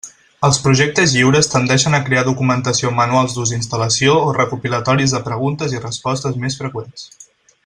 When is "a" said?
1.97-1.99